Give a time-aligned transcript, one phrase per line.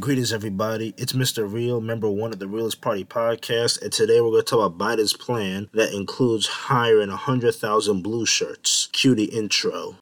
[0.00, 0.94] Greetings, everybody.
[0.96, 1.52] It's Mr.
[1.52, 4.98] Real, member one of the Realist Party podcast, and today we're going to talk about
[4.98, 8.88] Biden's plan that includes hiring 100,000 blue shirts.
[8.92, 9.96] Cue the intro.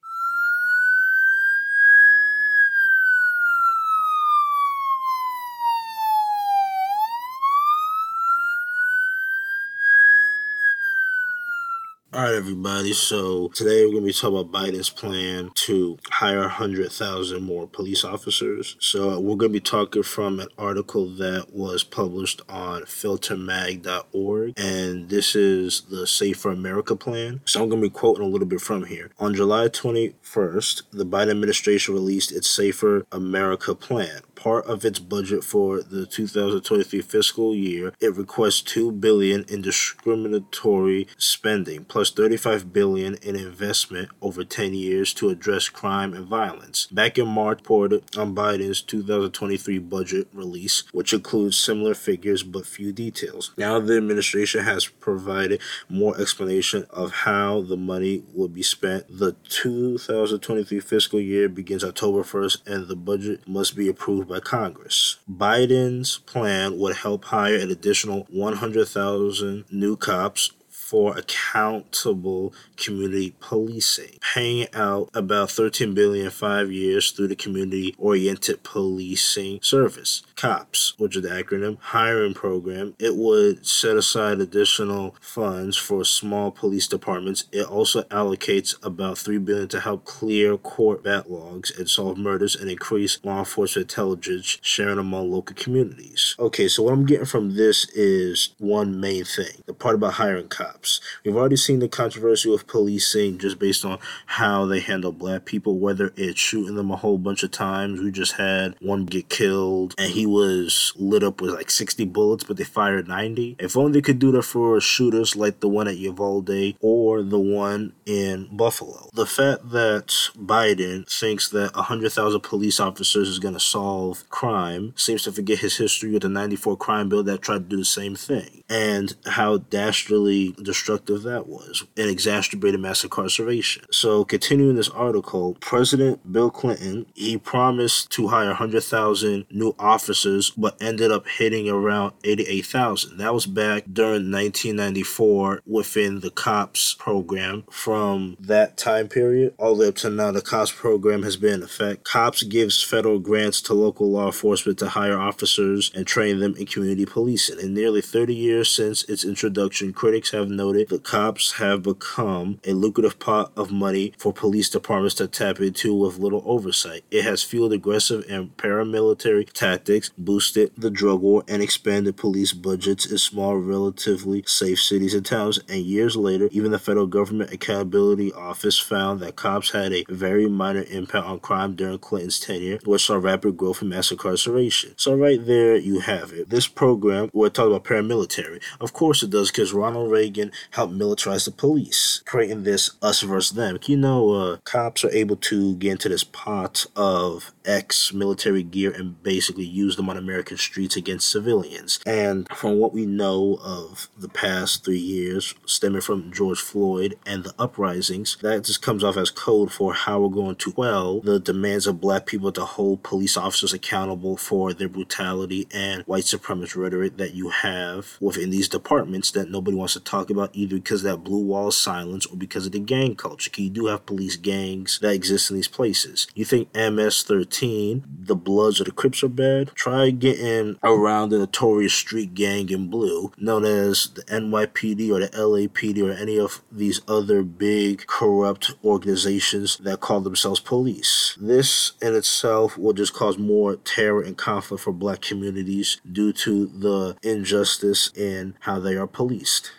[12.30, 12.92] Right, everybody.
[12.92, 18.04] So today we're going to be talking about Biden's plan to hire 100,000 more police
[18.04, 18.76] officers.
[18.78, 25.08] So we're going to be talking from an article that was published on filtermag.org, and
[25.08, 27.40] this is the Safer America plan.
[27.46, 29.10] So I'm going to be quoting a little bit from here.
[29.18, 35.44] On July 21st, the Biden administration released its Safer America plan part of its budget
[35.44, 43.14] for the 2023 fiscal year, it requests 2 billion in discriminatory spending plus 35 billion
[43.22, 46.86] in investment over 10 years to address crime and violence.
[46.88, 52.66] Back in March, reported on um, Biden's 2023 budget release, which includes similar figures but
[52.66, 53.52] few details.
[53.56, 59.06] Now the administration has provided more explanation of how the money will be spent.
[59.08, 65.18] The 2023 fiscal year begins October 1st and the budget must be approved by Congress.
[65.30, 70.50] Biden's plan would help hire an additional 100,000 new cops
[70.90, 78.64] for accountable community policing, paying out about 13 billion five years through the community oriented
[78.64, 82.96] policing service, COPS, which is the acronym hiring program.
[82.98, 87.44] It would set aside additional funds for small police departments.
[87.52, 92.68] It also allocates about 3 billion to help clear court backlogs and solve murders and
[92.68, 96.34] increase law enforcement intelligence sharing among local communities.
[96.40, 100.48] Okay, so what I'm getting from this is one main thing the part about hiring
[100.48, 101.00] cops cops.
[101.24, 105.78] We've already seen the controversy with policing just based on how they handle black people,
[105.78, 108.00] whether it's shooting them a whole bunch of times.
[108.00, 112.44] We just had one get killed and he was lit up with like 60 bullets,
[112.44, 113.56] but they fired 90.
[113.58, 117.38] If only they could do that for shooters like the one at Uvalde or the
[117.38, 119.10] one in Buffalo.
[119.12, 125.24] The fact that Biden thinks that 100,000 police officers is going to solve crime seems
[125.24, 128.16] to forget his history with the 94 crime bill that tried to do the same
[128.16, 133.84] thing and how dastardly destructive that was and exacerbated mass incarceration.
[133.90, 140.80] So, continuing this article, President Bill Clinton he promised to hire 100,000 new officers, but
[140.80, 143.18] ended up hitting around 88,000.
[143.18, 147.64] That was back during 1994 within the COPS program.
[147.70, 151.54] From that time period all the way up to now, the COPS program has been
[151.54, 152.04] in effect.
[152.04, 156.66] COPS gives federal grants to local law enforcement to hire officers and train them in
[156.66, 157.58] community policing.
[157.58, 162.72] In nearly 30 years since its introduction, critics have noted the cops have become a
[162.72, 167.02] lucrative pot of money for police departments to tap into with little oversight.
[167.10, 173.10] It has fueled aggressive and paramilitary tactics, boosted the drug war, and expanded police budgets
[173.10, 175.58] in small, relatively safe cities and towns.
[175.66, 180.46] And years later, even the federal government accountability office found that cops had a very
[180.46, 184.92] minor impact on crime during Clinton's tenure, which saw rapid growth in mass incarceration.
[184.98, 186.50] So right there you have it.
[186.50, 188.62] This program, we're talking about paramilitary.
[188.78, 193.56] Of course it does, because Ronald Reagan help militarize the police, creating this us versus
[193.56, 193.78] them.
[193.86, 198.90] You know, uh, cops are able to get into this pot of ex military gear
[198.90, 202.00] and basically use them on American streets against civilians.
[202.06, 207.44] And from what we know of the past three years, stemming from George Floyd and
[207.44, 211.38] the uprisings, that just comes off as code for how we're going to quell the
[211.38, 216.76] demands of black people to hold police officers accountable for their brutality and white supremacist
[216.76, 221.04] rhetoric that you have within these departments that nobody wants to talk about either because
[221.04, 223.50] of that blue wall silence or because of the gang culture.
[223.56, 226.26] You do have police gangs that exist in these places.
[226.34, 231.38] You think MS 13 the Bloods or the Crips are bad, try getting around the
[231.38, 236.62] notorious street gang in blue, known as the NYPD or the LAPD or any of
[236.70, 241.36] these other big corrupt organizations that call themselves police.
[241.40, 246.66] This in itself will just cause more terror and conflict for black communities due to
[246.66, 249.72] the injustice in how they are policed.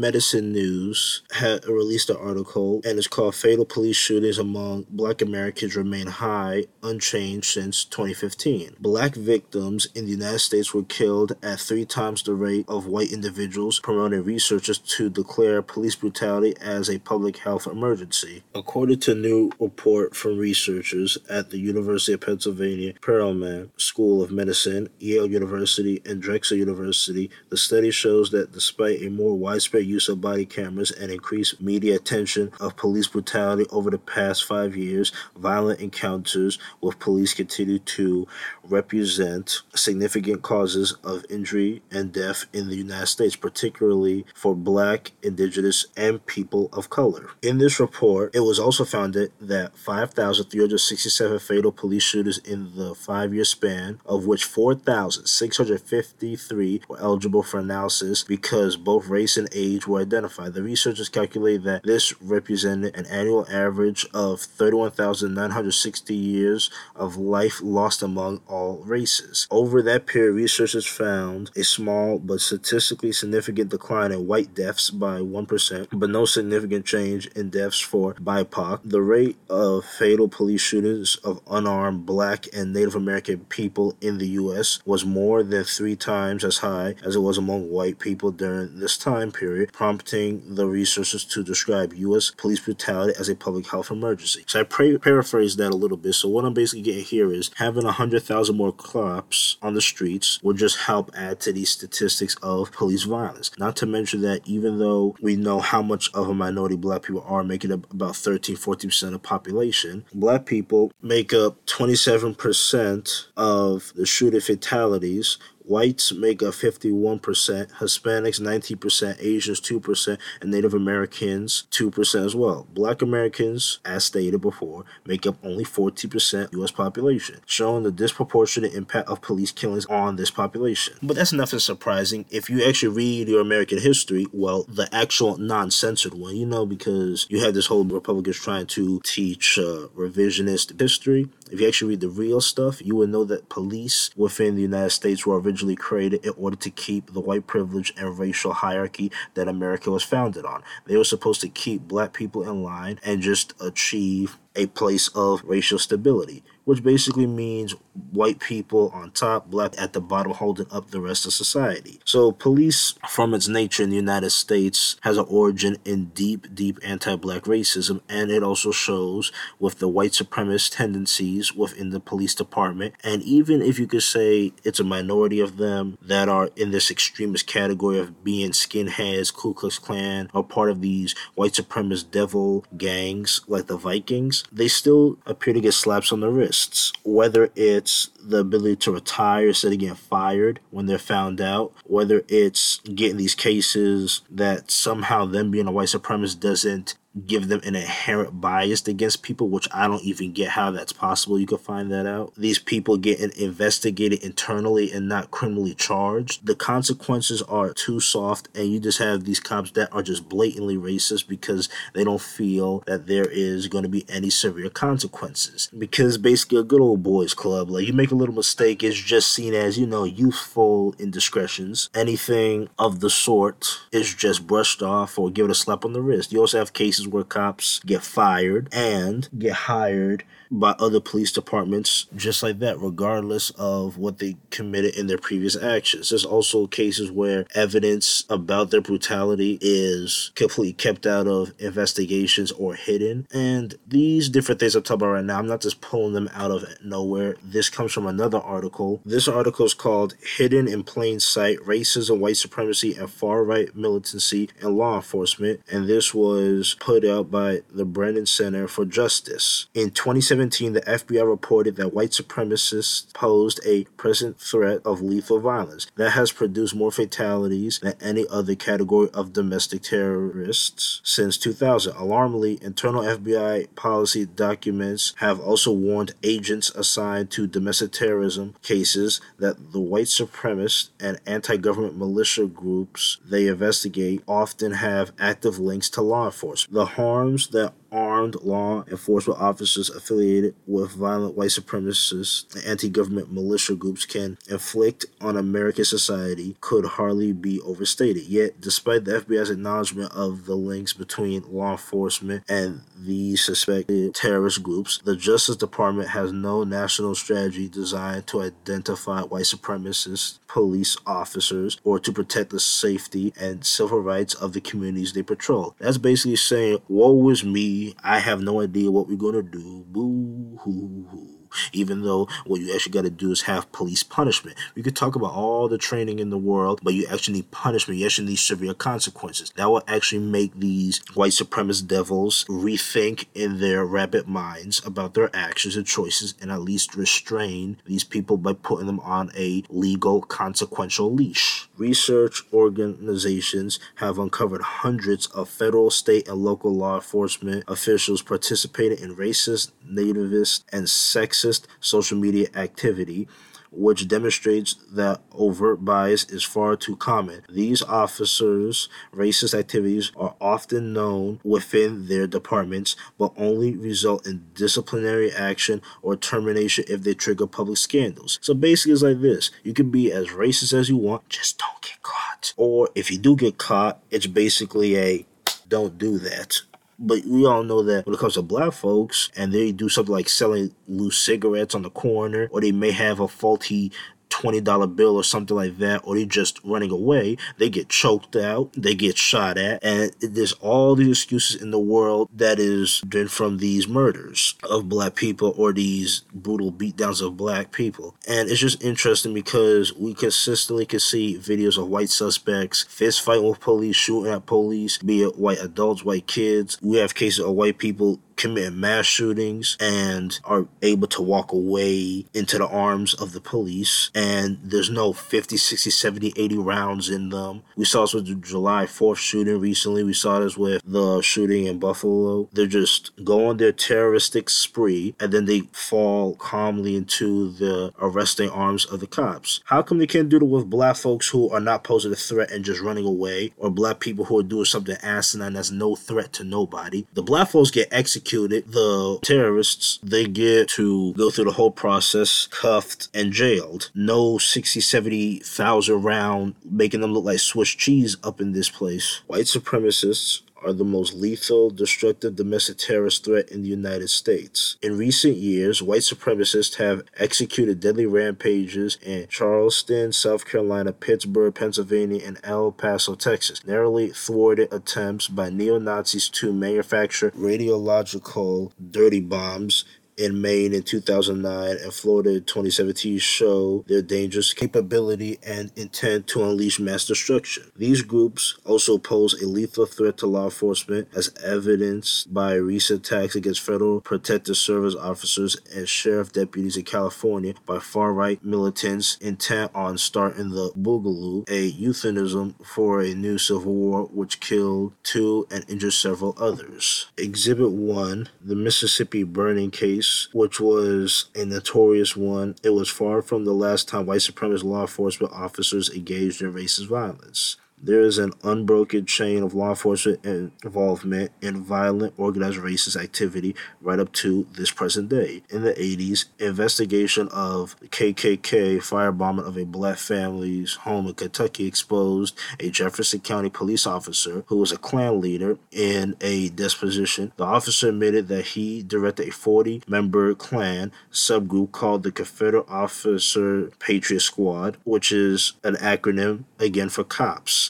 [0.00, 5.76] Medicine News had released an article and it's called Fatal Police Shootings Among Black Americans
[5.76, 8.76] Remain High, Unchanged since 2015.
[8.78, 13.12] Black victims in the United States were killed at three times the rate of white
[13.12, 18.42] individuals, promoting researchers to declare police brutality as a public health emergency.
[18.54, 24.30] According to a new report from researchers at the University of Pennsylvania Perelman School of
[24.30, 30.08] Medicine, Yale University, and Drexel University, the study shows that despite a more widespread use
[30.08, 35.12] of body cameras and increased media attention of police brutality over the past five years,
[35.36, 38.26] violent encounters with police continue to
[38.64, 45.86] represent significant causes of injury and death in the United States, particularly for black, indigenous,
[45.96, 47.30] and people of color.
[47.42, 53.34] In this report, it was also found that 5,367 fatal police shooters in the five
[53.34, 60.00] year span, of which 4,653 were eligible for analysis because both race and age were
[60.00, 60.54] identified.
[60.54, 68.02] The researchers calculated that this represented an annual average of 31,960 years of life lost
[68.02, 69.46] among all races.
[69.50, 75.20] Over that period, researchers found a small but statistically significant decline in white deaths by
[75.20, 78.80] 1%, but no significant change in deaths for BIPOC.
[78.84, 84.28] The rate of fatal police shootings of unarmed black and Native American people in the
[84.28, 84.80] U.S.
[84.84, 88.96] was more than three times as high as it was among white people during this
[88.96, 92.30] time period, prompting the resources to describe U.S.
[92.30, 94.44] police brutality as a public health emergency.
[94.46, 96.12] So I paraphrase that a little bit.
[96.14, 100.52] So what I'm basically getting here is having 100,000 more cops on the streets will
[100.52, 103.50] just help add to these statistics of police violence.
[103.58, 107.24] Not to mention that even though we know how much of a minority black people
[107.26, 114.04] are, making up about 13, 14% of population, black people make up 27% of the
[114.06, 122.36] shooting fatalities, Whites make up 51%, Hispanics 19%, Asians 2%, and Native Americans 2% as
[122.36, 122.66] well.
[122.72, 126.70] Black Americans, as stated before, make up only 40% U.S.
[126.70, 130.94] population, showing the disproportionate impact of police killings on this population.
[131.02, 132.26] But that's nothing surprising.
[132.30, 136.64] If you actually read your American history, well, the actual non censored one, you know,
[136.64, 141.28] because you have this whole Republicans trying to teach uh, revisionist history.
[141.50, 144.90] If you actually read the real stuff, you will know that police within the United
[144.90, 149.48] States were originally created in order to keep the white privilege and racial hierarchy that
[149.48, 150.62] America was founded on.
[150.86, 155.42] They were supposed to keep black people in line and just achieve a place of
[155.44, 157.76] racial stability which basically means
[158.10, 162.00] white people on top, black at the bottom, holding up the rest of society.
[162.04, 166.80] So, police, from its nature in the United States, has an origin in deep, deep
[166.82, 169.30] anti black racism, and it also shows
[169.60, 172.94] with the white supremacist tendencies within the police department.
[173.04, 176.90] And even if you could say it's a minority of them that are in this
[176.90, 182.64] extremist category of being skinheads, Ku Klux Klan, or part of these white supremacist devil
[182.76, 188.10] gangs like the Vikings, they still appear to get slaps on the wrists, whether it's
[188.22, 193.16] the ability to retire instead of getting fired when they're found out, whether it's getting
[193.16, 198.86] these cases that somehow them being a white supremacist doesn't give them an inherent bias
[198.86, 201.38] against people, which I don't even get how that's possible.
[201.38, 202.34] You can find that out.
[202.36, 206.46] These people getting investigated internally and not criminally charged.
[206.46, 210.76] The consequences are too soft, and you just have these cops that are just blatantly
[210.76, 215.70] racist because they don't feel that there is going to be any severe consequences.
[215.76, 219.32] Because basically, a good old boys club, like you make a little mistake, it's just
[219.32, 221.88] seen as, you know, youthful indiscretions.
[221.94, 226.32] Anything of the sort is just brushed off or given a slap on the wrist.
[226.32, 232.06] You also have cases where cops get fired and get hired by other police departments
[232.14, 236.10] just like that, regardless of what they committed in their previous actions.
[236.10, 242.74] There's also cases where evidence about their brutality is completely kept out of investigations or
[242.74, 243.26] hidden.
[243.32, 246.50] And these different things I'm talking about right now, I'm not just pulling them out
[246.50, 247.36] of nowhere.
[247.42, 249.00] This comes from another article.
[249.04, 254.48] This article is called Hidden in Plain Sight Racism, White Supremacy, and Far Right Militancy
[254.60, 255.60] in Law Enforcement.
[255.70, 259.66] And this was put out by the Brennan Center for Justice.
[259.74, 265.40] In 2017, 2017, the FBI reported that white supremacists posed a present threat of lethal
[265.40, 271.96] violence that has produced more fatalities than any other category of domestic terrorists since 2000.
[271.96, 279.72] Alarmingly, internal FBI policy documents have also warned agents assigned to domestic terrorism cases that
[279.72, 286.02] the white supremacist and anti government militia groups they investigate often have active links to
[286.02, 286.74] law enforcement.
[286.74, 293.32] The harms that armed law enforcement officers affiliated with violent white supremacist and anti government
[293.32, 298.24] militia groups can inflict on American society could hardly be overstated.
[298.24, 304.62] Yet, despite the FBI's acknowledgement of the links between law enforcement and these suspected terrorist
[304.62, 311.78] groups, the Justice Department has no national strategy designed to identify white supremacist police officers
[311.84, 315.74] or to protect the safety and civil rights of the communities they patrol.
[315.78, 319.84] That's basically saying, woe is me I have no idea what we're gonna do.
[319.88, 321.35] Boo hoo hoo.
[321.72, 324.56] Even though what you actually got to do is have police punishment.
[324.74, 327.98] We could talk about all the training in the world, but you actually need punishment.
[327.98, 329.52] You actually need severe consequences.
[329.56, 335.34] That will actually make these white supremacist devils rethink in their rabbit minds about their
[335.34, 340.22] actions and choices and at least restrain these people by putting them on a legal
[340.22, 341.68] consequential leash.
[341.76, 349.16] Research organizations have uncovered hundreds of federal, state, and local law enforcement officials participating in
[349.16, 350.88] racist, nativist, and
[351.36, 353.28] sexist social media activity
[353.70, 357.42] which demonstrates that overt bias is far too common.
[357.48, 365.30] These officers' racist activities are often known within their departments, but only result in disciplinary
[365.30, 368.38] action or termination if they trigger public scandals.
[368.40, 371.82] So basically, it's like this you can be as racist as you want, just don't
[371.82, 372.54] get caught.
[372.56, 375.26] Or if you do get caught, it's basically a
[375.68, 376.62] don't do that.
[376.98, 380.14] But we all know that when it comes to black folks and they do something
[380.14, 383.92] like selling loose cigarettes on the corner, or they may have a faulty
[384.36, 388.72] $20 bill or something like that, or they're just running away, they get choked out,
[388.74, 393.28] they get shot at, and there's all these excuses in the world that is been
[393.28, 398.14] from these murders of black people or these brutal beatdowns of black people.
[398.28, 403.48] And it's just interesting because we consistently can see videos of white suspects fist fighting
[403.48, 406.78] with police, shooting at police, be it white adults, white kids.
[406.82, 412.26] We have cases of white people commit mass shootings and are able to walk away
[412.34, 414.10] into the arms of the police.
[414.14, 417.62] And there's no 50 60 70 80 rounds in them.
[417.76, 420.04] We saw this with the july 4th shooting recently.
[420.04, 422.48] We saw this with the shooting in buffalo.
[422.52, 428.50] They're just go on their terroristic spree and then they fall calmly into the arresting
[428.50, 429.60] arms of the cops.
[429.64, 432.50] How come they can't do it with black folks who are not posing a threat
[432.50, 436.32] and just running away or black people who are doing something asinine that's no threat
[436.34, 437.06] to nobody?
[437.14, 441.70] The black folks get executed executed, the terrorists, they get to go through the whole
[441.70, 443.90] process, cuffed and jailed.
[443.94, 449.20] No 60, 70,000 round, making them look like Swiss cheese up in this place.
[449.28, 454.76] White supremacists are the most lethal, destructive domestic terrorist threat in the United States.
[454.82, 462.22] In recent years, white supremacists have executed deadly rampages in Charleston, South Carolina, Pittsburgh, Pennsylvania,
[462.26, 469.84] and El Paso, Texas, narrowly thwarted attempts by neo Nazis to manufacture radiological dirty bombs
[470.16, 476.42] in Maine in 2009 and Florida in 2017 show their dangerous capability and intent to
[476.42, 477.70] unleash mass destruction.
[477.76, 483.36] These groups also pose a lethal threat to law enforcement as evidenced by recent attacks
[483.36, 489.98] against federal protective service officers and sheriff deputies in California by far-right militants intent on
[489.98, 495.92] starting the Boogaloo, a euphemism for a new civil war which killed two and injured
[495.92, 497.06] several others.
[497.18, 503.22] Exhibit 1, the Mississippi burning case case, which was a notorious one, it was far
[503.22, 507.56] from the last time white supremacist law enforcement officers engaged in racist violence.
[507.82, 514.00] There is an unbroken chain of law enforcement involvement in violent organized racist activity right
[514.00, 515.42] up to this present day.
[515.50, 522.36] In the 80s, investigation of KKK firebombing of a black family's home in Kentucky exposed
[522.58, 527.32] a Jefferson County police officer who was a Klan leader in a disposition.
[527.36, 533.70] The officer admitted that he directed a 40 member Klan subgroup called the Confederate Officer
[533.78, 537.04] Patriot Squad, which is an acronym again for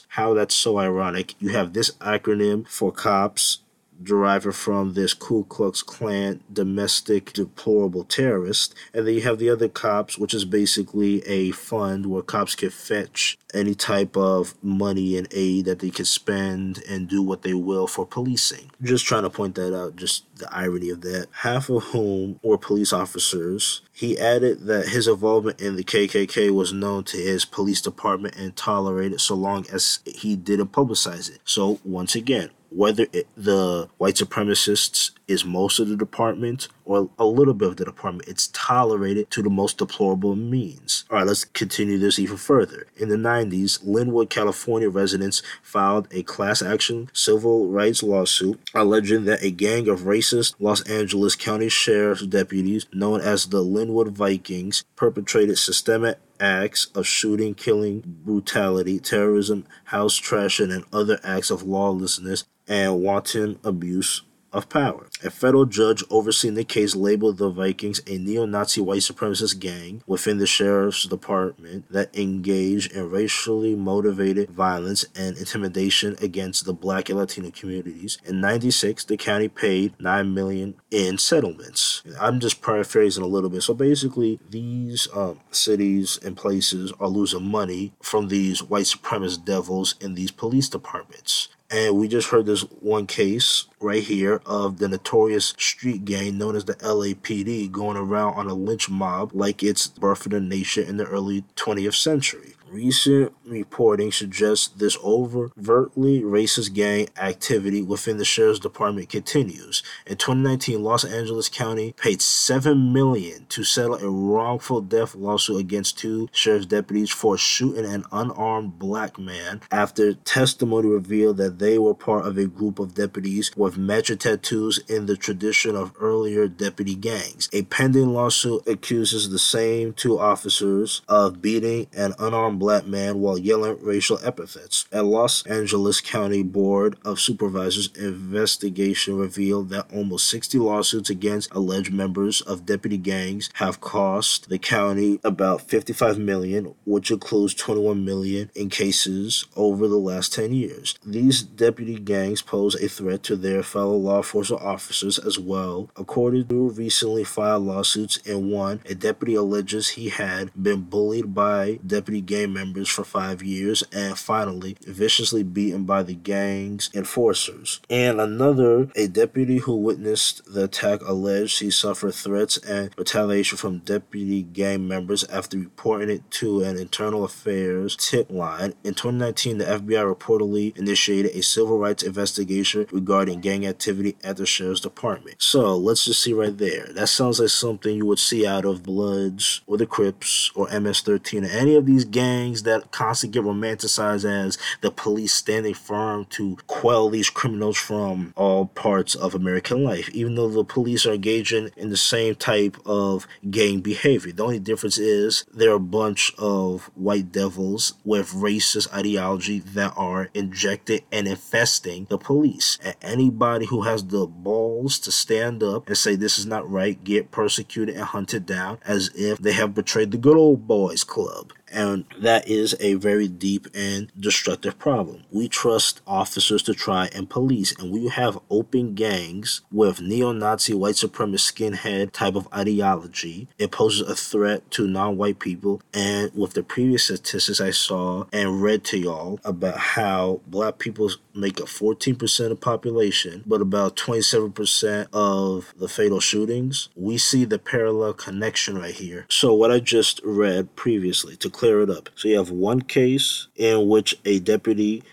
[0.09, 1.33] how that's so ironic.
[1.39, 3.59] You have this acronym for cops
[4.01, 8.73] deriving from this Ku Klux Klan domestic deplorable terrorist.
[8.93, 12.69] And then you have the other cops, which is basically a fund where cops can
[12.69, 17.53] fetch any type of money and aid that they can spend and do what they
[17.53, 18.71] will for policing.
[18.81, 21.27] Just trying to point that out, just the irony of that.
[21.31, 23.81] Half of whom were police officers.
[23.91, 28.55] He added that his involvement in the KKK was known to his police department and
[28.55, 31.39] tolerated so long as he didn't publicize it.
[31.45, 37.25] So, once again, whether it, the white supremacists is most of the department or a
[37.25, 41.05] little bit of the department, it's tolerated to the most deplorable means.
[41.09, 42.87] All right, let's continue this even further.
[42.95, 49.43] In the 90s, Lynwood, California residents filed a class action civil rights lawsuit alleging that
[49.43, 55.57] a gang of racist Los Angeles County Sheriff's deputies, known as the Lynwood Vikings, perpetrated
[55.57, 63.01] systemic acts of shooting, killing, brutality, terrorism, house trashing, and other acts of lawlessness and
[63.01, 65.07] wanton abuse of power.
[65.23, 70.01] A federal judge overseeing the case labeled the Vikings a neo Nazi white supremacist gang
[70.07, 77.09] within the sheriff's department that engaged in racially motivated violence and intimidation against the black
[77.09, 78.17] and Latino communities.
[78.25, 82.03] In 96, the county paid 9 million in settlements.
[82.19, 83.63] I'm just paraphrasing a little bit.
[83.63, 89.95] So basically, these um, cities and places are losing money from these white supremacist devils
[89.99, 91.49] in these police departments.
[91.69, 96.55] And we just heard this one case right here of the notorious street gang known
[96.55, 100.87] as the LAPD going around on a lynch mob like it's birth of the nation
[100.87, 102.53] in the early 20th century.
[102.69, 109.83] Recent reporting suggests this overtly racist gang activity within the sheriff's department continues.
[110.05, 115.97] In 2019, Los Angeles County paid 7 million to settle a wrongful death lawsuit against
[115.97, 121.93] two sheriff's deputies for shooting an unarmed black man after testimony revealed that they were
[121.93, 126.95] part of a group of deputies with matching tattoos in the tradition of earlier deputy
[126.95, 127.49] gangs.
[127.53, 133.37] A pending lawsuit accuses the same two officers of beating an unarmed black man while
[133.37, 134.85] yelling racial epithets.
[134.91, 141.93] A Los Angeles County Board of Supervisors investigation revealed that almost 60 lawsuits against alleged
[141.93, 148.49] members of deputy gangs have cost the county about 55 million, which includes 21 million
[148.55, 150.97] in cases over the last 10 years.
[151.05, 155.89] These deputy gangs pose a threat to their fellow law enforcement officers as well.
[155.95, 161.79] According to recently filed lawsuits in one, a deputy alleges he had been bullied by
[161.85, 167.79] deputy gang gang members for five years and finally viciously beaten by the gang's enforcers.
[167.89, 173.79] And another, a deputy who witnessed the attack alleged he suffered threats and retaliation from
[173.79, 178.73] deputy gang members after reporting it to an internal affairs tip line.
[178.83, 184.45] In 2019, the FBI reportedly initiated a civil rights investigation regarding gang activity at the
[184.45, 185.37] sheriff's department.
[185.39, 186.87] So let's just see right there.
[186.93, 191.43] That sounds like something you would see out of Bloods or the Crips or MS-13
[191.43, 196.25] or any of these gangs gangs that constantly get romanticized as the police standing firm
[196.25, 201.13] to quell these criminals from all parts of American life, even though the police are
[201.13, 204.31] engaging in the same type of gang behavior.
[204.31, 210.29] The only difference is they're a bunch of white devils with racist ideology that are
[210.33, 212.77] injected and infesting the police.
[212.83, 217.03] And anybody who has the balls to stand up and say this is not right
[217.03, 221.53] get persecuted and hunted down as if they have betrayed the good old boys club.
[221.71, 225.23] And that is a very deep and destructive problem.
[225.31, 230.73] We trust officers to try and police, and we have open gangs with neo Nazi
[230.73, 233.47] white supremacist skinhead type of ideology.
[233.57, 235.81] It poses a threat to non white people.
[235.93, 241.11] And with the previous statistics I saw and read to y'all about how black people
[241.37, 247.59] make up 14% of population, but about 27% of the fatal shootings, we see the
[247.59, 249.25] parallel connection right here.
[249.29, 252.09] So, what I just read previously to clear it up.
[252.15, 255.03] So, you have one case in which a deputy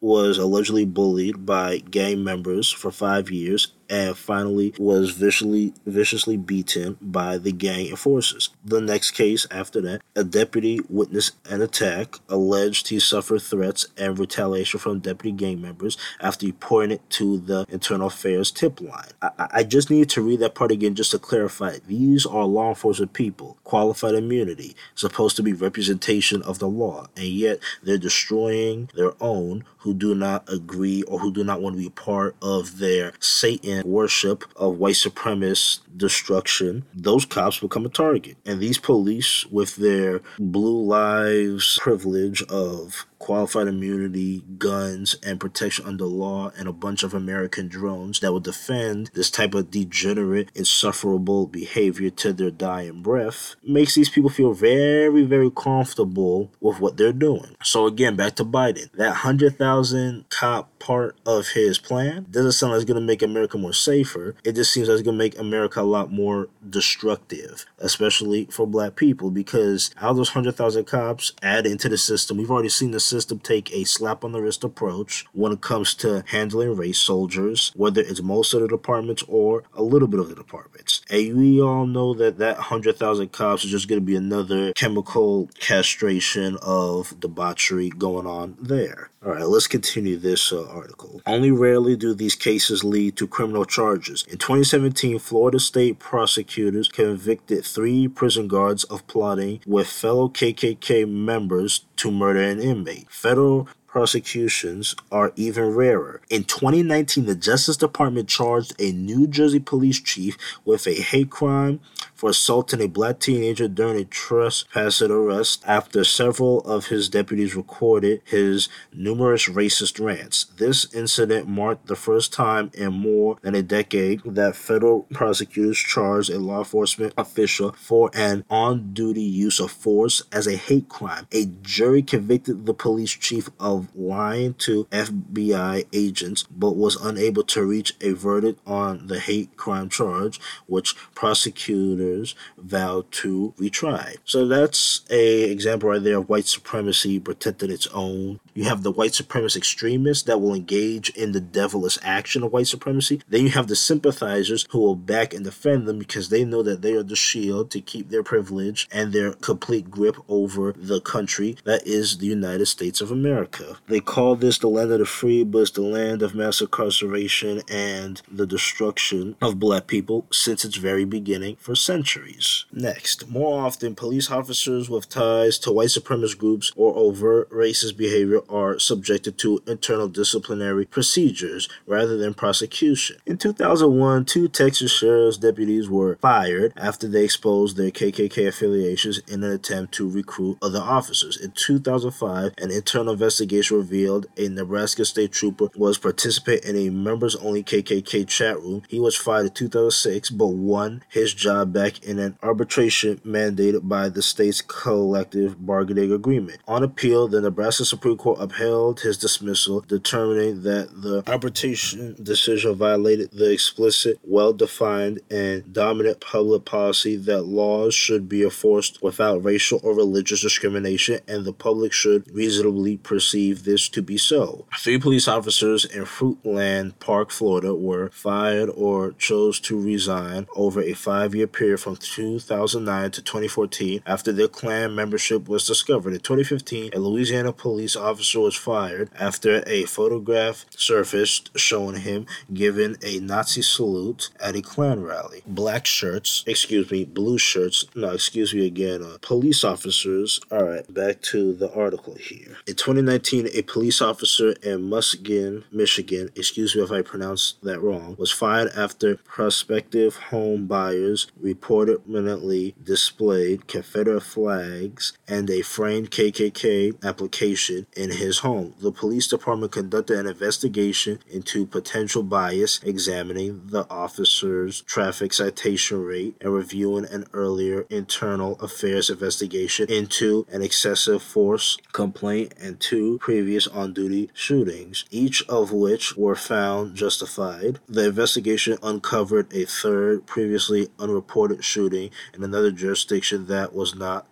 [0.00, 6.96] was allegedly bullied by gang members for five years and finally was viciously viciously beaten
[7.00, 8.48] by the gang enforcers.
[8.64, 14.18] The next case after that, a deputy witnessed an attack, alleged he suffered threats and
[14.18, 19.10] retaliation from deputy gang members after reporting it to the internal affairs tip line.
[19.20, 21.76] I, I just need to read that part again just to clarify.
[21.86, 27.26] These are law enforcement people, qualified immunity, supposed to be representation of the law, and
[27.26, 31.82] yet they're destroying their own who do not agree or who do not want to
[31.82, 38.36] be part of their Satan worship of white supremacist destruction, those cops become a target.
[38.44, 46.04] And these police, with their blue lives privilege of qualified immunity, guns, and protection under
[46.04, 51.46] law, and a bunch of American drones that will defend this type of degenerate, insufferable
[51.46, 57.12] behavior to their dying breath, makes these people feel very, very comfortable with what they're
[57.12, 57.54] doing.
[57.62, 58.90] So, again, back to Biden.
[58.94, 63.56] That 100,000 cop part of his plan doesn't sound like it's going to make America
[63.56, 64.34] more safer.
[64.42, 68.66] It just seems like it's going to make America a lot more destructive, especially for
[68.66, 72.92] black people, because out of those 100,000 cops add into the system, we've already seen
[72.92, 76.98] the system take a slap on the wrist approach when it comes to handling race
[76.98, 81.02] soldiers, whether it's most of the departments or a little bit of the departments.
[81.10, 85.50] And we all know that that 100,000 cops is just going to be another chemical
[85.58, 89.10] castration of debauchery going on there.
[89.24, 91.22] All right, let's continue this uh, article.
[91.26, 94.24] Only rarely do these cases lead to criminal charges.
[94.28, 101.86] In 2017, Florida state prosecutors convicted three prison guards of plotting with fellow KKK members
[101.96, 103.10] to murder an inmate.
[103.10, 106.22] Federal prosecutions are even rarer.
[106.30, 111.78] In 2019, the Justice Department charged a New Jersey police chief with a hate crime
[112.14, 118.22] for assaulting a black teenager during a trespass arrest after several of his deputies recorded
[118.24, 120.44] his numerous racist rants.
[120.56, 126.30] This incident marked the first time in more than a decade that federal prosecutors charged
[126.30, 131.26] a law enforcement official for an on duty use of force as a hate crime.
[131.32, 137.64] A jury convicted the police chief of lying to FBI agents but was unable to
[137.64, 144.16] reach a verdict on the hate crime charge, which prosecutors vowed to retry.
[144.24, 148.40] So that's a example right there of white supremacy protecting its own.
[148.54, 152.66] You have the white supremacist extremists that will engage in the devilish action of white
[152.66, 153.22] supremacy.
[153.28, 156.82] Then you have the sympathizers who will back and defend them because they know that
[156.82, 161.56] they are the shield to keep their privilege and their complete grip over the country
[161.64, 163.78] that is the United States of America.
[163.88, 167.62] They call this the land of the free, but it's the land of mass incarceration
[167.70, 172.66] and the destruction of black people since its very beginning for centuries.
[172.70, 178.41] Next, more often, police officers with ties to white supremacist groups or overt racist behavior
[178.48, 183.16] are subjected to internal disciplinary procedures rather than prosecution.
[183.26, 189.42] In 2001, two Texas sheriff's deputies were fired after they exposed their KKK affiliations in
[189.42, 191.36] an attempt to recruit other officers.
[191.36, 197.36] In 2005, an internal investigation revealed a Nebraska state trooper was participating in a members
[197.36, 198.82] only KKK chat room.
[198.88, 204.08] He was fired in 2006 but won his job back in an arbitration mandated by
[204.08, 206.60] the state's collective bargaining agreement.
[206.66, 213.30] On appeal, the Nebraska Supreme Court upheld his dismissal, determining that the arbitration decision violated
[213.32, 219.80] the explicit, well defined, and dominant public policy that laws should be enforced without racial
[219.82, 224.66] or religious discrimination, and the public should reasonably perceive this to be so.
[224.78, 230.92] Three police officers in Fruitland Park, Florida, were fired or chose to resign over a
[230.92, 236.14] five year period from 2009 to 2014 after their Klan membership was discovered.
[236.14, 242.96] In 2015, a Louisiana police officer was fired after a photograph surfaced showing him giving
[243.02, 245.42] a Nazi salute at a Klan rally.
[245.46, 250.40] Black shirts, excuse me, blue shirts, no, excuse me again, uh, police officers.
[250.50, 252.58] All right, back to the article here.
[252.66, 258.16] In 2019, a police officer in Muskegon, Michigan, excuse me if I pronounced that wrong,
[258.18, 267.86] was fired after prospective home buyers reportedly displayed Confederate flags and a framed KKK application
[267.96, 268.74] in his home.
[268.80, 276.36] The police department conducted an investigation into potential bias, examining the officer's traffic citation rate
[276.40, 283.66] and reviewing an earlier internal affairs investigation into an excessive force complaint and two previous
[283.66, 287.78] on duty shootings, each of which were found justified.
[287.88, 294.26] The investigation uncovered a third previously unreported shooting in another jurisdiction that was not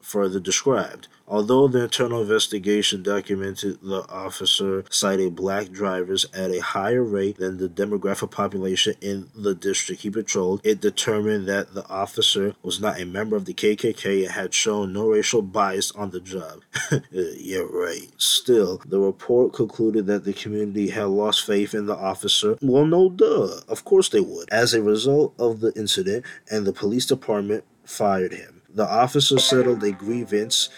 [0.00, 1.08] further described.
[1.30, 7.58] Although the internal investigation documented the officer cited black drivers at a higher rate than
[7.58, 13.00] the demographic population in the district he patrolled, it determined that the officer was not
[13.00, 16.62] a member of the KKK and had shown no racial bias on the job.
[17.12, 18.08] Uh, yeah, right.
[18.18, 22.56] Still, the report concluded that the community had lost faith in the officer.
[22.60, 23.60] Well, no duh.
[23.68, 24.48] Of course they would.
[24.50, 28.59] As a result of the incident, and the police department fired him.
[28.74, 30.68] The officer settled a grievance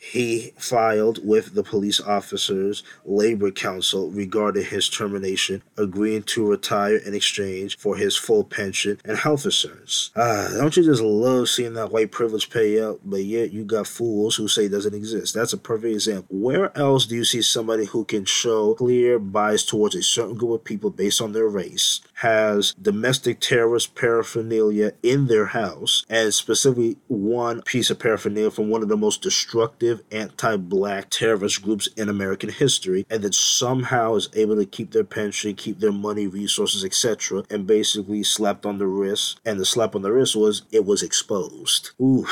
[0.00, 7.12] he filed with the police officers' labor council regarding his termination, agreeing to retire in
[7.12, 10.10] exchange for his full pension and health insurance.
[10.16, 13.86] Ah, don't you just love seeing that white privilege pay out, but yet you got
[13.86, 15.34] fools who say it doesn't exist?
[15.34, 16.34] That's a perfect example.
[16.34, 20.52] Where else do you see somebody who can show clear bias towards a certain group
[20.52, 26.98] of people based on their race, has domestic terrorist paraphernalia in their house, and specifically
[27.08, 32.10] one piece of paraphernalia from one of the most destructive anti black terrorist groups in
[32.10, 36.84] American history, and that somehow is able to keep their pension, keep their money, resources,
[36.84, 39.40] etc., and basically slapped on the wrist.
[39.46, 41.90] And the slap on the wrist was it was exposed.
[42.00, 42.26] Ooh,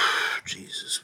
[0.44, 1.00] Jesus,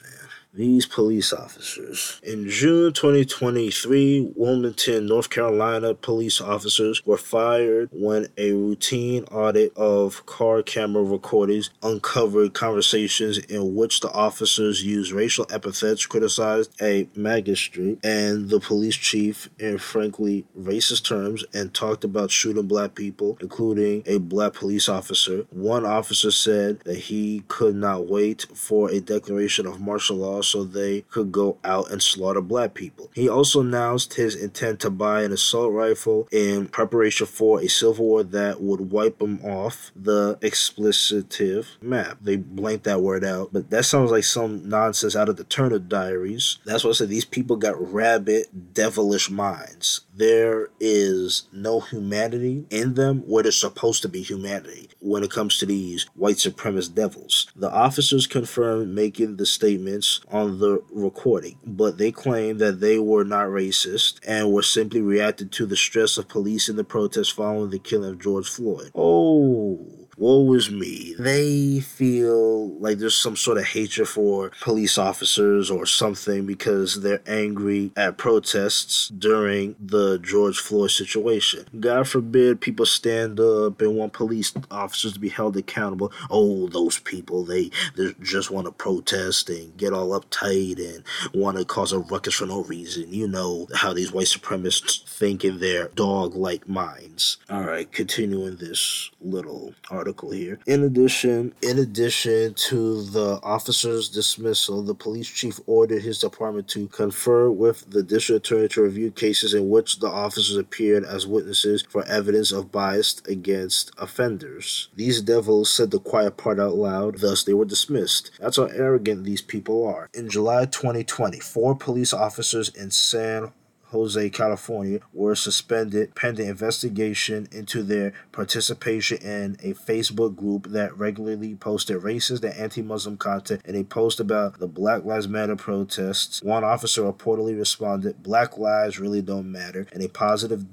[0.55, 2.19] these police officers.
[2.23, 10.25] In June 2023, Wilmington, North Carolina police officers were fired when a routine audit of
[10.25, 17.99] car camera recordings uncovered conversations in which the officers used racial epithets, criticized a magistrate
[18.03, 24.03] and the police chief in frankly racist terms, and talked about shooting black people, including
[24.05, 25.45] a black police officer.
[25.49, 30.63] One officer said that he could not wait for a declaration of martial law so
[30.63, 33.11] they could go out and slaughter black people.
[33.13, 38.05] He also announced his intent to buy an assault rifle in preparation for a civil
[38.05, 42.17] war that would wipe him off the explicitive map.
[42.21, 45.79] They blanked that word out, but that sounds like some nonsense out of the Turner
[45.79, 46.59] Diaries.
[46.65, 47.09] That's what I said.
[47.09, 50.01] These people got rabid, devilish minds.
[50.15, 55.57] There is no humanity in them where there's supposed to be humanity when it comes
[55.57, 57.47] to these white supremacist devils.
[57.55, 63.23] The officers confirmed making the statements on the recording, but they claim that they were
[63.23, 67.69] not racist and were simply reacting to the stress of police in the protests following
[67.69, 68.91] the killing of George Floyd.
[68.95, 71.15] Oh woe is me.
[71.17, 77.21] They feel like there's some sort of hatred for police officers or something because they're
[77.27, 81.65] angry at protests during the George Floyd situation.
[81.79, 86.11] God forbid people stand up and want police officers to be held accountable.
[86.29, 91.57] Oh, those people, they, they just want to protest and get all uptight and want
[91.57, 93.11] to cause a ruckus for no reason.
[93.13, 97.37] You know how these white supremacists think in their dog like minds.
[97.49, 100.59] All right, continuing this little article article here.
[100.67, 106.87] In addition, in addition to the officer's dismissal, the police chief ordered his department to
[106.87, 111.83] confer with the district attorney to review cases in which the officers appeared as witnesses
[111.89, 114.89] for evidence of bias against offenders.
[114.95, 118.29] These devils said the quiet part out loud, thus they were dismissed.
[118.39, 120.09] That's how arrogant these people are.
[120.13, 123.51] In July 2020, four police officers in San
[123.89, 131.55] Jose, California, were suspended pending investigation into their participation in a Facebook group that regularly
[131.55, 136.41] posted racist and anti Muslim content in a post about the Black Lives Matter protests.
[136.41, 140.71] One officer reportedly responded, Black lives really don't matter, and a positive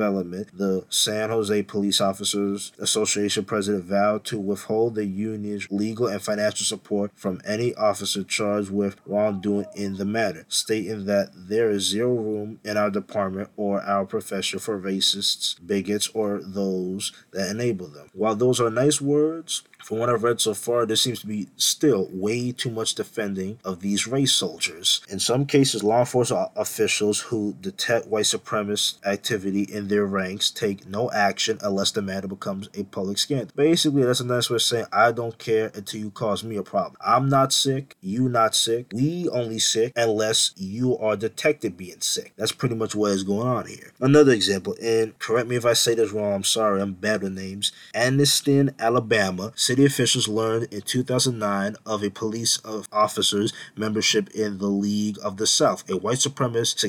[0.00, 6.22] development, the San Jose Police Officers Association president vowed to withhold the union's legal and
[6.22, 11.82] financial support from any officer charged with wrongdoing in the matter, stating that there is
[11.82, 17.88] zero room in our department or our profession for racists, bigots, or those that enable
[17.88, 18.08] them.
[18.14, 21.48] While those are nice words, from what I've read so far, there seems to be
[21.56, 25.00] still way too much defending of these race soldiers.
[25.08, 30.86] In some cases, law enforcement officials who detect white supremacist activity in their ranks take
[30.86, 33.52] no action unless the matter becomes a public scandal.
[33.56, 36.62] Basically, that's a nice way of saying I don't care until you cause me a
[36.62, 36.96] problem.
[37.04, 42.32] I'm not sick, you not sick, we only sick unless you are detected being sick.
[42.36, 43.92] That's pretty much what is going on here.
[44.00, 47.32] Another example, and correct me if I say this wrong, I'm sorry, I'm bad with
[47.32, 47.72] names.
[47.94, 52.58] Anniston, Alabama City officials learned in 2009 of a police
[52.90, 56.80] officers' membership in the League of the South, a white supremacist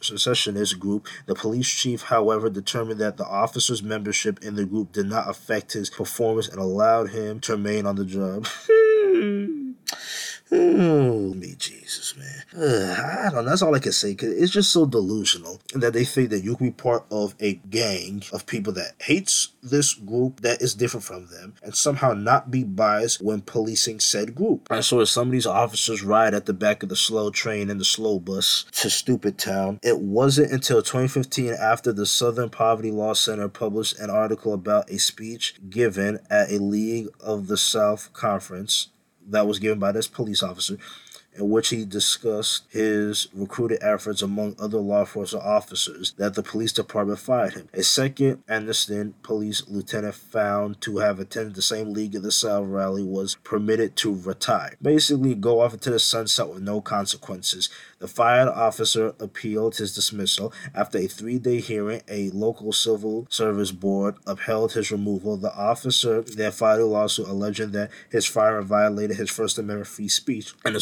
[0.00, 1.08] secessionist group.
[1.26, 5.72] The police chief, however, determined that the officer's membership in the group did not affect
[5.72, 8.46] his performance and allowed him to remain on the job.
[10.52, 11.54] Oh, me.
[13.42, 13.50] Know.
[13.50, 14.14] That's all I can say.
[14.14, 17.54] Cause it's just so delusional that they think that you can be part of a
[17.54, 22.50] gang of people that hates this group that is different from them and somehow not
[22.50, 24.66] be biased when policing said group.
[24.70, 27.80] I saw some of these officers ride at the back of the slow train and
[27.80, 29.78] the slow bus to Stupid Town.
[29.82, 34.98] It wasn't until 2015 after the Southern Poverty Law Center published an article about a
[34.98, 38.88] speech given at a League of the South conference
[39.28, 40.76] that was given by this police officer
[41.34, 46.72] in which he discussed his recruited efforts among other law enforcement officers that the police
[46.72, 47.68] department fired him.
[47.72, 52.66] A second Anniston police lieutenant found to have attended the same League of the South
[52.66, 54.76] rally was permitted to retire.
[54.82, 57.68] Basically, go off into the sunset with no consequences.
[58.00, 60.52] The fired officer appealed his dismissal.
[60.74, 65.36] After a three day hearing, a local civil service board upheld his removal.
[65.36, 70.08] The officer then filed a lawsuit alleging that his firing violated his First Amendment free
[70.08, 70.74] speech and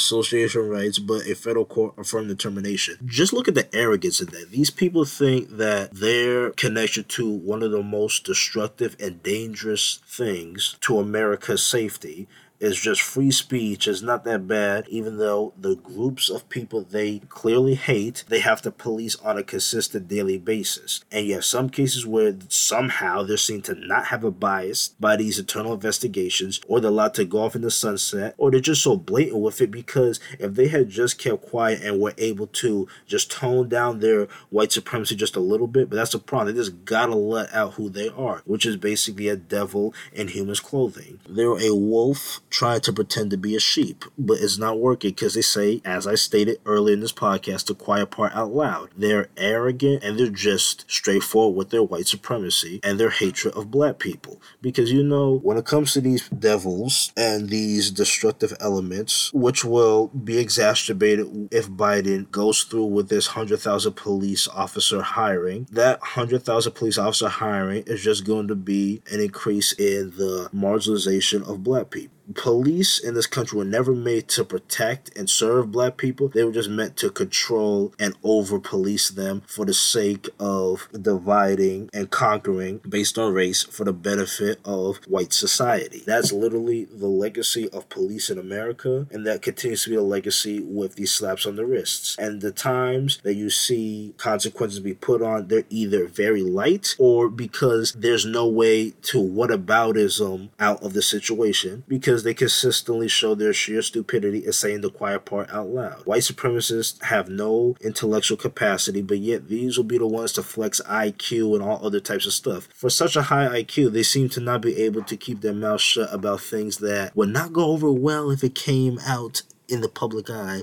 [0.45, 2.99] association rights, but a federal court affirmed the termination.
[3.05, 4.51] Just look at the arrogance of that.
[4.51, 10.77] These people think that their connection to one of the most destructive and dangerous things
[10.83, 12.29] to America's safety
[12.61, 17.21] is just free speech is not that bad, even though the groups of people they
[17.29, 21.05] clearly hate, they have to police on a consistent daily basis.
[21.13, 25.17] And you have some cases where somehow they're seen to not have a bias by
[25.17, 28.83] these internal investigations, or they're allowed to go off in the sunset, or they're just
[28.83, 32.89] so blatant with it because if they had just kept quiet and were able to
[33.07, 36.55] just tone down their white supremacy just a little bit, but that's the problem.
[36.55, 40.61] They just gotta let out who they are, which is basically a devil in human's
[40.61, 41.21] clothing.
[41.29, 45.35] They're a wolf trying to pretend to be a sheep, but it's not working because
[45.35, 48.91] they say, as I stated earlier in this podcast, the quiet part out loud.
[48.97, 53.99] They're arrogant and they're just straightforward with their white supremacy and their hatred of black
[53.99, 54.41] people.
[54.61, 60.09] Because you know, when it comes to these devils and these destructive elements, which will
[60.09, 66.99] be exacerbated if Biden goes through with this 100,000 police officer hiring, that 100,000 police
[66.99, 72.18] officer hiring is just going to be an increase in the marginalization of black people
[72.35, 76.29] police in this country were never made to protect and serve black people.
[76.29, 81.91] They were just meant to control and over police them for the sake of dividing
[81.93, 86.03] and conquering based on race for the benefit of white society.
[86.07, 90.61] That's literally the legacy of police in America, and that continues to be a legacy
[90.61, 92.17] with these slaps on the wrists.
[92.19, 97.29] And the times that you see consequences be put on, they're either very light or
[97.29, 103.35] because there's no way to whataboutism out of the situation because because they consistently show
[103.35, 106.05] their sheer stupidity in saying the quiet part out loud.
[106.05, 110.81] White supremacists have no intellectual capacity, but yet these will be the ones to flex
[110.89, 112.69] IQ and all other types of stuff.
[112.75, 115.81] For such a high IQ, they seem to not be able to keep their mouth
[115.81, 119.89] shut about things that would not go over well if it came out in the
[119.89, 120.63] public eye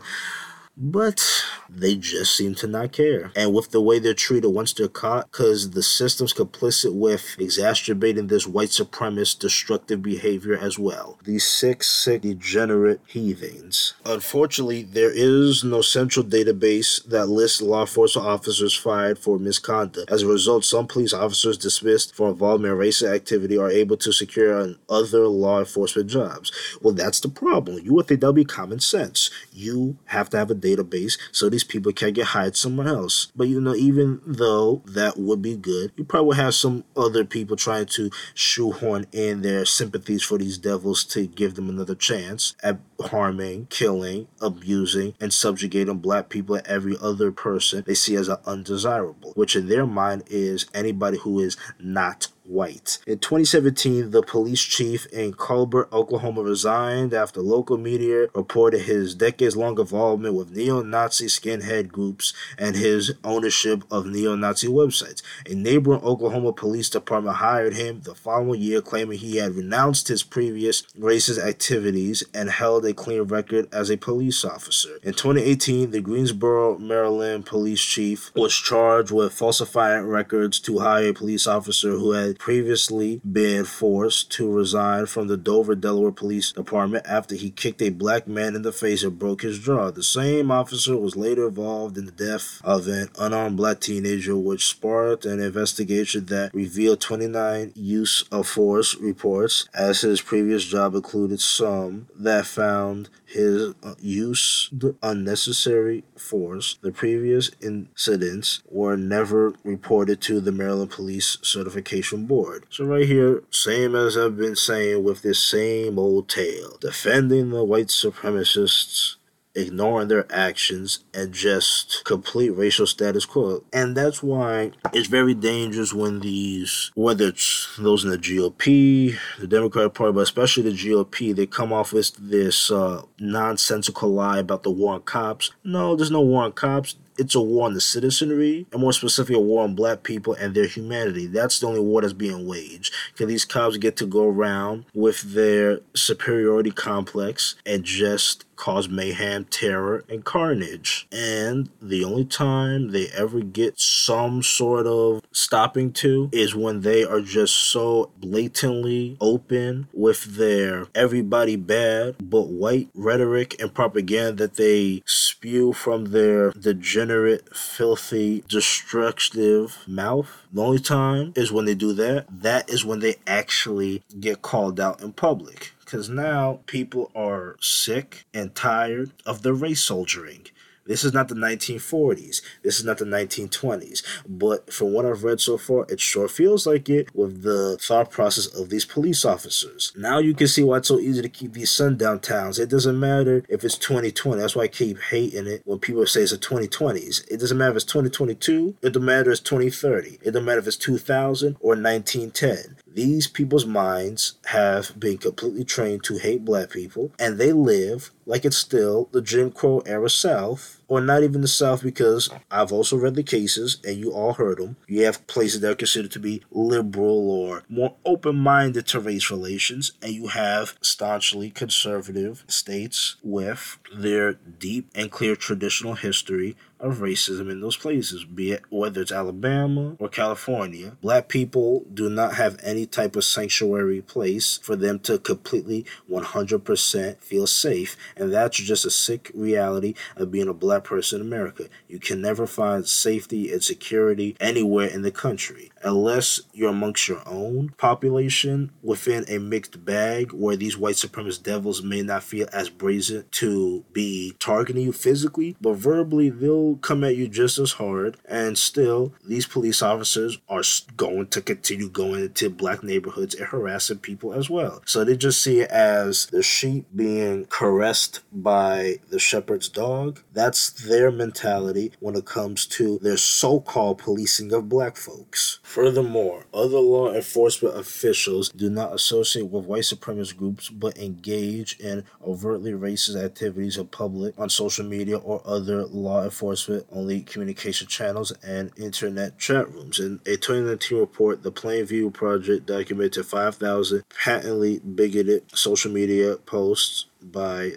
[0.78, 3.32] but they just seem to not care.
[3.36, 8.28] And with the way they're treated once they're caught, because the system's complicit with exacerbating
[8.28, 11.18] this white supremacist destructive behavior as well.
[11.24, 13.94] These sick, sick, degenerate heathens.
[14.06, 20.12] Unfortunately, there is no central database that lists law enforcement officers fired for misconduct.
[20.12, 24.12] As a result, some police officers dismissed for involvement in racist activity are able to
[24.12, 26.52] secure other law enforcement jobs.
[26.82, 27.80] Well, that's the problem.
[27.84, 29.30] You would think that would be common sense.
[29.52, 33.32] You have to have a database so these people can get hired somewhere else.
[33.36, 37.56] But you know, even though that would be good, you probably have some other people
[37.56, 42.80] trying to shoehorn in their sympathies for these devils to give them another chance at
[43.00, 49.34] harming, killing, abusing, and subjugating black people and every other person they see as undesirable,
[49.36, 53.00] which in their mind is anybody who is not White.
[53.08, 59.58] In 2017, the police chief in Colbert, Oklahoma resigned after local media reported his decades
[59.58, 65.24] long involvement with neo Nazi skinhead groups and his ownership of neo Nazi websites.
[65.50, 70.22] A neighboring Oklahoma police department hired him the following year, claiming he had renounced his
[70.22, 75.00] previous racist activities and held a clean record as a police officer.
[75.02, 81.14] In 2018, the Greensboro, Maryland police chief was charged with falsifying records to hire a
[81.14, 87.06] police officer who had previously been forced to resign from the Dover, Delaware Police Department
[87.08, 89.92] after he kicked a black man in the face and broke his jaw.
[89.92, 94.66] The same officer was later involved in the death of an unarmed black teenager, which
[94.66, 101.40] sparked an investigation that revealed 29 use of force reports, as his previous job included
[101.40, 104.70] some that found his uh, use
[105.04, 106.78] unnecessary force.
[106.82, 112.66] The previous incidents were never reported to the Maryland Police Certification Board.
[112.70, 117.64] So, right here, same as I've been saying with this same old tale defending the
[117.64, 119.16] white supremacists
[119.56, 123.64] ignoring their actions and just complete racial status quo.
[123.72, 129.48] And that's why it's very dangerous when these, whether it's those in the GOP, the
[129.48, 134.64] Democratic Party, but especially the GOP, they come off with this uh, nonsensical lie about
[134.64, 135.52] the war on cops.
[135.64, 139.36] No, there's no war on cops it's a war on the citizenry, and more specifically,
[139.36, 141.28] a war on black people and their humanity.
[141.28, 142.94] That's the only war that's being waged.
[143.12, 149.46] Because these cops get to go around with their superiority complex and just cause mayhem,
[149.46, 151.08] terror, and carnage.
[151.12, 157.04] And the only time they ever get some sort of stopping to is when they
[157.04, 164.56] are just so blatantly open with their everybody bad but white rhetoric and propaganda that
[164.56, 170.46] they spew from their degenerate, filthy, destructive mouth.
[170.52, 172.26] The only time is when they do that.
[172.30, 178.26] That is when they actually get called out in public because now people are sick
[178.34, 180.48] and tired of the race soldiering.
[180.88, 182.42] This is not the 1940s.
[182.62, 184.04] This is not the 1920s.
[184.28, 188.12] But from what I've read so far, it sure feels like it with the thought
[188.12, 189.92] process of these police officers.
[189.96, 192.60] Now you can see why it's so easy to keep these sundown towns.
[192.60, 194.40] It doesn't matter if it's 2020.
[194.40, 197.28] That's why I keep hating it when people say it's the 2020s.
[197.32, 198.76] It doesn't matter if it's 2022.
[198.84, 200.20] It doesn't matter if it's 2030.
[200.22, 206.04] It doesn't matter if it's 2000 or 1910 these people's minds have been completely trained
[206.06, 210.82] to hate black people and they live like it's still the Jim Crow era South,
[210.88, 214.58] or not even the South, because I've also read the cases and you all heard
[214.58, 214.78] them.
[214.88, 219.32] You have places that are considered to be liberal or more open minded to race
[219.32, 226.98] relations, and you have staunchly conservative states with their deep and clear traditional history of
[226.98, 230.98] racism in those places, be it whether it's Alabama or California.
[231.02, 237.18] Black people do not have any type of sanctuary place for them to completely 100%
[237.20, 241.68] feel safe, and that's just a sick reality of being a black person in America.
[241.88, 247.22] You can never find safety and security anywhere in the country unless you're amongst your
[247.28, 252.70] own population within a mixed bag where these white supremacist devils may not feel as
[252.70, 258.18] brazen to be targeting you physically, but verbally they'll come at you just as hard.
[258.28, 260.64] And still, these police officers are
[260.98, 264.82] going to continue going into black neighborhoods and harassing people as well.
[264.86, 270.22] So they just see it as the sheep being caressed by the shepherd's dog.
[270.34, 275.60] That's their mentality when it comes to their so called policing of black folks.
[275.64, 282.04] Furthermore, other law enforcement officials do not associate with white supremacist groups but engage in
[282.26, 288.32] overtly racist activities in public on social media or other law enforcement only communication channels
[288.44, 290.00] and internet chat rooms.
[290.00, 297.74] In a 2019 report, the Plainview Project documented 5,000 patently bigoted social media posts by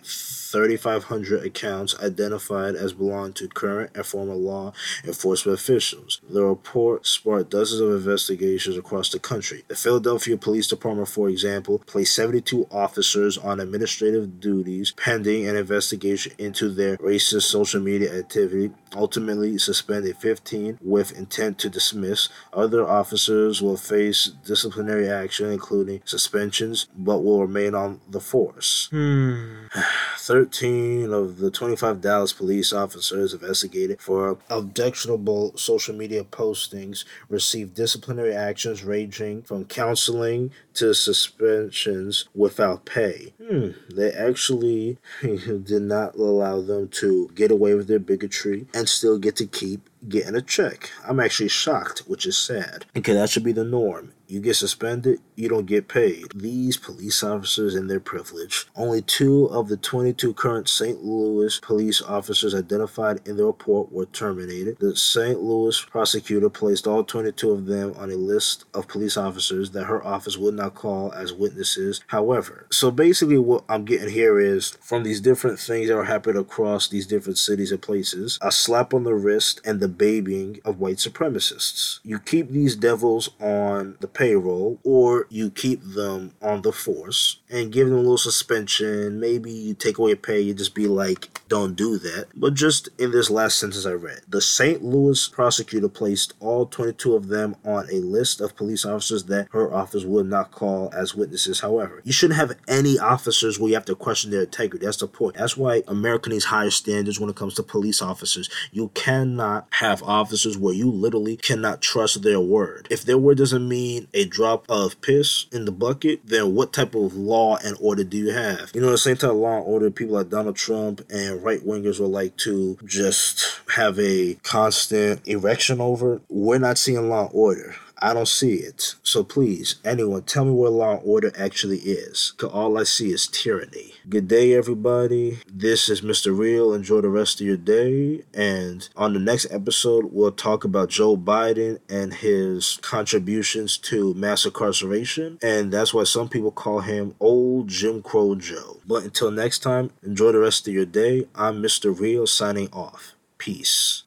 [0.51, 4.73] 3,500 accounts identified as belonging to current and former law
[5.05, 6.21] enforcement officials.
[6.29, 9.65] The report sparked dozens of investigations across the country.
[9.69, 16.33] The Philadelphia Police Department, for example, placed 72 officers on administrative duties pending an investigation
[16.39, 22.29] into their racist social media activity, ultimately suspended 15 with intent to dismiss.
[22.53, 28.89] Other officers will face disciplinary action, including suspensions, but will remain on the force.
[28.91, 29.67] Hmm.
[30.39, 38.33] 13 of the 25 Dallas police officers investigated for objectionable social media postings received disciplinary
[38.33, 43.35] actions ranging from counseling to suspensions without pay.
[43.45, 49.19] Hmm, they actually did not allow them to get away with their bigotry and still
[49.19, 50.93] get to keep getting a check.
[51.05, 52.87] I'm actually shocked, which is sad.
[52.97, 54.13] Okay, that should be the norm.
[54.29, 56.27] You get suspended, you don't get paid.
[56.35, 58.67] These police officers and their privilege.
[58.77, 61.03] Only two of the 22 current St.
[61.03, 64.77] Louis police officers identified in the report were terminated.
[64.81, 65.41] The St.
[65.41, 70.05] Louis prosecutor placed all 22 of them on a list of police officers that her
[70.05, 72.03] office would not call as witnesses.
[72.09, 76.37] However, so basically, what I'm getting here is from these different things that are happening
[76.37, 80.81] across these different cities and places a slap on the wrist and the babying of
[80.81, 82.01] white supremacists.
[82.05, 87.73] You keep these devils on the payroll or you keep them on the force and
[87.73, 89.21] give them a little suspension.
[89.21, 92.27] Maybe you take away pay, you just be like, don't do that.
[92.35, 94.83] But just in this last sentence I read, the St.
[94.83, 99.73] Louis prosecutor placed all 22 of them on a list of police officers that her
[99.73, 101.61] office would not call as witnesses.
[101.61, 104.85] However, you shouldn't have any officers where you have to question their integrity.
[104.85, 105.37] That's the point.
[105.37, 108.51] That's why America needs higher standards when it comes to police officers.
[108.73, 112.89] You cannot have officers where you literally cannot trust their word.
[112.91, 116.95] If their word doesn't mean a drop of piss in the bucket, then what type
[116.95, 118.71] of law and order do you have?
[118.75, 121.61] You know, the same type of law and order people like Donald Trump and right
[121.61, 126.21] wingers would like to just have a constant erection over.
[126.29, 127.77] We're not seeing law and order.
[128.01, 128.95] I don't see it.
[129.03, 132.33] So please, anyone, tell me where law and order actually is.
[132.37, 133.95] Cause all I see is tyranny.
[134.09, 135.39] Good day, everybody.
[135.47, 136.37] This is Mr.
[136.37, 136.73] Real.
[136.73, 138.25] Enjoy the rest of your day.
[138.33, 144.45] And on the next episode, we'll talk about Joe Biden and his contributions to mass
[144.45, 145.39] incarceration.
[145.43, 148.81] And that's why some people call him Old Jim Crow Joe.
[148.87, 151.27] But until next time, enjoy the rest of your day.
[151.35, 151.99] I'm Mr.
[151.99, 153.15] Real signing off.
[153.39, 154.05] Peace.